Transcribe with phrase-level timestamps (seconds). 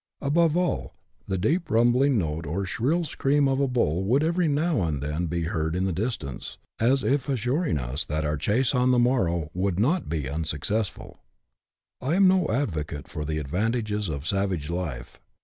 [0.19, 0.95] Above all,
[1.27, 5.27] the deep rumbling note or shrill scream of a bull would every now and then
[5.27, 9.51] be heard in the distance, as if assuring us that our chase on the morrow
[9.53, 11.19] would not be unsuccessful.
[12.01, 15.19] I am no advocate for the advantages of savage life.